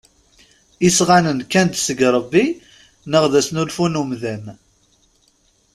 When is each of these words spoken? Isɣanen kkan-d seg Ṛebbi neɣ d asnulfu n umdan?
Isɣanen 0.87 1.43
kkan-d 1.45 1.75
seg 1.79 1.99
Ṛebbi 2.15 2.45
neɣ 3.11 3.23
d 3.31 3.33
asnulfu 3.39 3.85
n 3.87 3.99
umdan? 4.01 4.45